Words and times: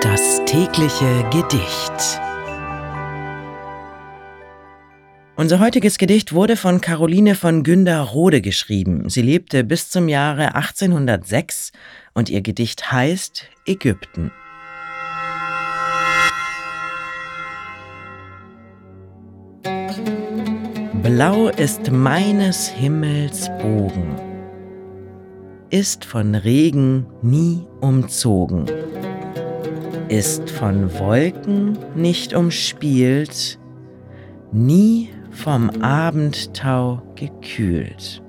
Das 0.00 0.40
tägliche 0.46 1.24
Gedicht. 1.32 2.20
Unser 5.34 5.58
heutiges 5.58 5.98
Gedicht 5.98 6.32
wurde 6.32 6.56
von 6.56 6.80
Caroline 6.80 7.34
von 7.34 7.64
Günderrode 7.64 8.40
geschrieben. 8.40 9.08
Sie 9.08 9.22
lebte 9.22 9.64
bis 9.64 9.90
zum 9.90 10.08
Jahre 10.08 10.54
1806 10.54 11.72
und 12.14 12.30
ihr 12.30 12.42
Gedicht 12.42 12.92
heißt 12.92 13.46
Ägypten. 13.66 14.30
Blau 21.02 21.48
ist 21.48 21.90
meines 21.90 22.68
Himmels 22.68 23.48
Bogen, 23.60 24.14
ist 25.70 26.04
von 26.04 26.34
Regen 26.34 27.06
nie 27.22 27.66
umzogen, 27.80 28.66
ist 30.08 30.50
von 30.50 30.92
Wolken 30.98 31.78
nicht 31.94 32.34
umspielt, 32.34 33.58
nie 34.52 35.10
vom 35.30 35.70
Abendtau 35.82 37.02
gekühlt. 37.14 38.22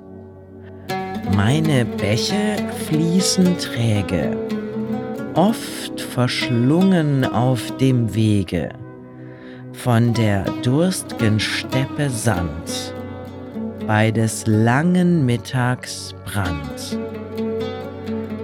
Meine 1.36 1.86
Bäche 1.86 2.58
fließen 2.88 3.58
träge, 3.58 4.38
oft 5.36 6.02
verschlungen 6.02 7.23
auf 7.26 7.76
dem 7.78 8.14
Wege 8.14 8.70
von 9.73 10.14
der 10.14 10.44
durst'gen 10.62 11.40
Steppe 11.40 12.09
Sand, 12.09 12.94
bei 13.88 14.12
des 14.12 14.46
langen 14.46 15.26
Mittags 15.26 16.14
Brand. 16.26 17.00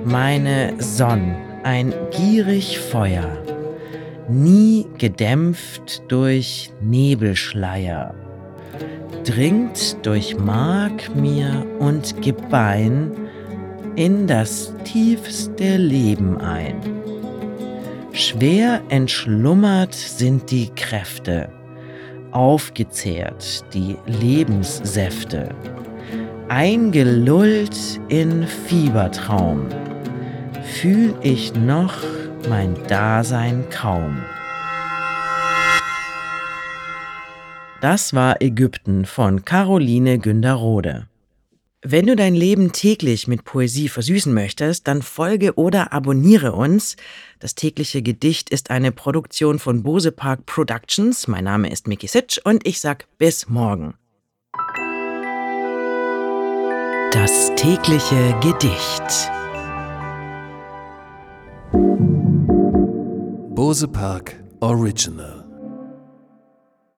Meine 0.05 0.73
Sonn, 0.79 1.35
ein 1.65 1.95
gierig 2.11 2.77
Feuer, 2.77 3.27
nie 4.29 4.85
gedämpft 4.99 6.03
durch 6.09 6.71
Nebelschleier, 6.79 8.13
dringt 9.23 9.97
durch 10.05 10.37
Mark 10.37 11.15
mir 11.15 11.65
und 11.79 12.21
Gebein 12.21 13.11
in 13.95 14.27
das 14.27 14.75
tiefste 14.83 15.77
Leben 15.77 16.37
ein. 16.37 16.75
Schwer 18.11 18.83
entschlummert 18.89 19.95
sind 19.95 20.51
die 20.51 20.69
Kräfte, 20.75 21.49
aufgezehrt 22.29 23.65
die 23.73 23.97
Lebenssäfte, 24.05 25.49
eingelullt 26.47 27.99
in 28.09 28.45
Fiebertraum, 28.45 29.65
fühl 30.65 31.15
ich 31.21 31.53
noch 31.53 31.93
mein 32.49 32.75
Dasein 32.87 33.69
kaum. 33.69 34.21
Das 37.81 38.13
war 38.13 38.41
Ägypten 38.41 39.05
von 39.05 39.45
Caroline 39.45 40.17
Günderrode. 40.17 41.07
Wenn 41.87 42.07
du 42.07 42.15
dein 42.15 42.33
Leben 42.33 42.71
täglich 42.71 43.27
mit 43.27 43.43
Poesie 43.43 43.89
versüßen 43.89 44.33
möchtest, 44.33 44.87
dann 44.87 45.03
folge 45.03 45.53
oder 45.53 45.93
abonniere 45.93 46.53
uns. 46.53 46.95
Das 47.39 47.53
tägliche 47.53 48.01
Gedicht 48.01 48.49
ist 48.49 48.71
eine 48.71 48.91
Produktion 48.91 49.59
von 49.59 49.83
Bose 49.83 50.11
Park 50.11 50.47
Productions. 50.47 51.27
Mein 51.27 51.43
Name 51.43 51.69
ist 51.69 51.87
Miki 51.87 52.07
Sitsch 52.07 52.39
und 52.43 52.65
ich 52.65 52.81
sag 52.81 53.05
bis 53.19 53.49
morgen. 53.49 53.93
Das 57.11 57.53
tägliche 57.55 58.35
Gedicht. 58.41 59.34
Bose 63.55 63.87
Park 63.87 64.35
Original 64.61 65.44